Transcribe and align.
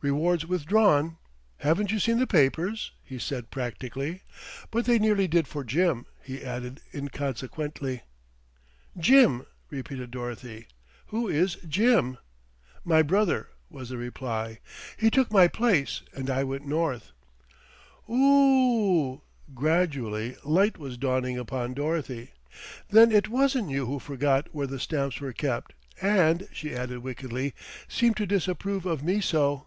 "Reward's 0.00 0.46
withdrawn. 0.46 1.16
Haven't 1.56 1.90
you 1.90 1.98
seen 1.98 2.20
the 2.20 2.26
papers?" 2.28 2.92
he 3.02 3.18
said 3.18 3.50
practically; 3.50 4.22
"but 4.70 4.84
they 4.84 4.96
nearly 5.00 5.26
did 5.26 5.48
for 5.48 5.64
Jim," 5.64 6.06
he 6.22 6.44
added 6.44 6.80
inconsequently. 6.94 8.02
"Jim!" 8.96 9.44
repeated 9.70 10.12
Dorothy. 10.12 10.68
"Who 11.08 11.26
is 11.26 11.56
Jim?" 11.66 12.18
"My 12.84 13.02
brother," 13.02 13.48
was 13.68 13.88
the 13.88 13.96
reply. 13.98 14.60
"He 14.96 15.10
took 15.10 15.32
my 15.32 15.48
place 15.48 16.02
and 16.14 16.30
I 16.30 16.44
went 16.44 16.64
north." 16.64 17.10
"Oooooooh!" 18.08 19.22
Gradually 19.52 20.36
light 20.44 20.78
was 20.78 20.96
dawning 20.96 21.36
upon 21.36 21.74
Dorothy. 21.74 22.30
"Then 22.88 23.10
it 23.10 23.28
wasn't 23.28 23.70
you 23.70 23.86
who 23.86 23.98
forgot 23.98 24.54
where 24.54 24.68
the 24.68 24.78
stamps 24.78 25.20
were 25.20 25.32
kept 25.32 25.74
and," 26.00 26.46
she 26.52 26.72
added 26.72 26.98
wickedly, 26.98 27.52
"seemed 27.88 28.16
to 28.18 28.26
disapprove 28.26 28.86
of 28.86 29.02
me 29.02 29.20
so." 29.20 29.64